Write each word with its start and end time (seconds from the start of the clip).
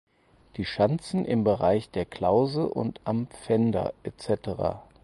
Die 0.57 0.65
Schanzen 0.65 1.25
im 1.25 1.43
Bereich 1.43 1.91
der 1.91 2.05
Klause 2.05 2.67
und 2.67 2.99
am 3.03 3.27
Pfänder 3.27 3.93
etc. 4.01 4.79